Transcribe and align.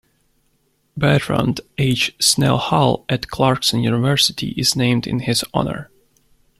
Bertrand 0.97 1.61
H. 1.77 2.15
Snell 2.19 2.57
Hall 2.57 3.05
at 3.07 3.27
Clarkson 3.27 3.83
University 3.83 4.49
is 4.57 4.75
named 4.75 5.05
in 5.05 5.19
his 5.19 5.43
honor. 5.53 5.91